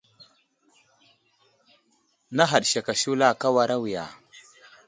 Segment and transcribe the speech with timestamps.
[2.35, 4.03] Nə̀haɗ sek a shula ,ka wara awiya.